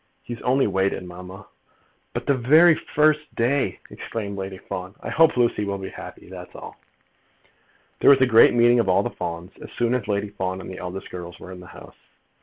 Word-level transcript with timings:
"He 0.23 0.33
has 0.33 0.41
only 0.41 0.65
waited, 0.65 1.03
mamma." 1.05 1.45
"But 2.15 2.25
the 2.25 2.33
very 2.33 2.73
first 2.73 3.35
day!" 3.35 3.81
exclaimed 3.91 4.35
Lady 4.35 4.57
Fawn. 4.57 4.95
"I 4.99 5.11
hope 5.11 5.37
Lucy 5.37 5.63
will 5.63 5.77
be 5.77 5.89
happy; 5.89 6.27
that's 6.27 6.55
all." 6.55 6.75
There 7.99 8.09
was 8.09 8.19
a 8.21 8.25
great 8.25 8.55
meeting 8.55 8.79
of 8.79 8.89
all 8.89 9.03
the 9.03 9.11
Fawns, 9.11 9.51
as 9.61 9.71
soon 9.73 9.93
as 9.93 10.07
Lady 10.07 10.29
Fawn 10.29 10.59
and 10.59 10.71
the 10.71 10.79
eldest 10.79 11.11
girls 11.11 11.39
were 11.39 11.51
in 11.51 11.59
the 11.59 11.67
house. 11.67 11.97